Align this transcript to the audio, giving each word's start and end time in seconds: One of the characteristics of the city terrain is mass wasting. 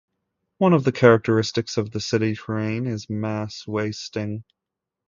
One 0.57 0.73
of 0.73 0.83
the 0.83 0.91
characteristics 0.91 1.77
of 1.77 1.91
the 1.91 1.99
city 1.99 2.33
terrain 2.35 2.87
is 2.87 3.07
mass 3.07 3.67
wasting. 3.67 4.43